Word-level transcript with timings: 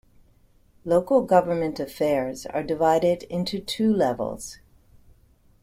Local 0.83 1.21
government 1.21 1.79
affairs 1.79 2.47
are 2.47 2.63
divided 2.63 3.21
into 3.31 3.59
two 3.59 3.93
levels. 3.93 4.57